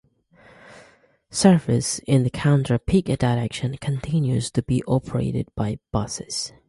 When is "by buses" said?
5.53-6.53